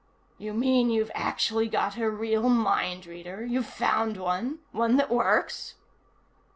[0.39, 3.45] "You mean you've actually got a real mind reader?
[3.45, 4.57] You've found one?
[4.71, 5.75] One that works?"